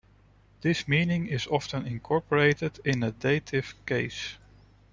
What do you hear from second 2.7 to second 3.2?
in a